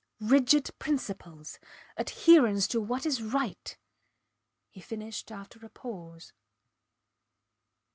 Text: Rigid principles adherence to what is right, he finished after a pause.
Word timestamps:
Rigid 0.23 0.71
principles 0.79 1.59
adherence 1.95 2.67
to 2.69 2.81
what 2.81 3.05
is 3.05 3.21
right, 3.21 3.77
he 4.71 4.81
finished 4.81 5.31
after 5.31 5.63
a 5.63 5.69
pause. 5.69 6.33